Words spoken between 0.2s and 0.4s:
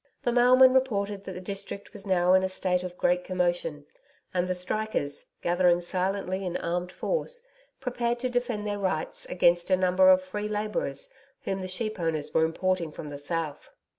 The